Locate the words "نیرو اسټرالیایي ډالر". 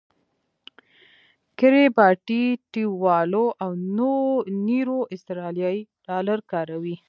4.67-6.39